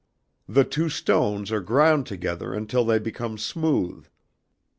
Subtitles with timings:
[0.49, 4.07] The two stones are ground together until they become smooth.